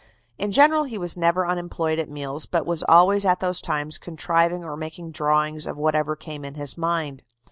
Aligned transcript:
In 0.39 0.51
general 0.51 0.85
he 0.85 0.97
was 0.97 1.15
never 1.15 1.45
unemployed 1.45 1.99
at 1.99 2.09
meals, 2.09 2.47
but 2.47 2.65
was 2.65 2.83
always 2.89 3.23
at 3.23 3.39
those 3.39 3.61
times 3.61 3.99
contriving 3.99 4.63
or 4.63 4.75
making 4.75 5.11
drawings 5.11 5.67
of 5.67 5.77
whatever 5.77 6.15
came 6.15 6.43
in 6.43 6.55
his 6.55 6.75
mind. 6.75 7.21